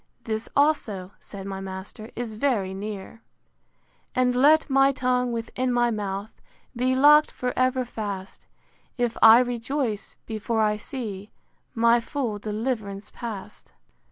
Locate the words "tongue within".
4.91-5.71